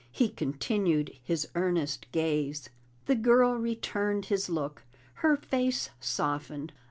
[0.11, 2.71] He continued his earnest gaze.
[3.05, 4.81] The girl returned his look;
[5.21, 6.73] her face softened.